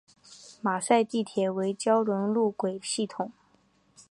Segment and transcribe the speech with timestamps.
[0.63, 3.31] 马赛地铁为胶轮路轨系统。